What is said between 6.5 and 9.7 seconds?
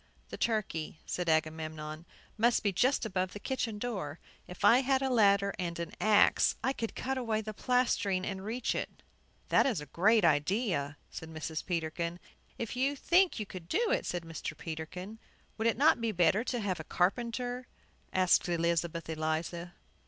I could cut away the plastering and reach it." "That